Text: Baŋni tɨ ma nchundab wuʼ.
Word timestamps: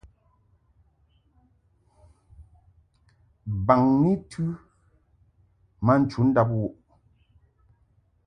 Baŋni 3.65 4.11
tɨ 4.29 4.43
ma 5.85 5.93
nchundab 6.01 6.49
wuʼ. 6.57 6.73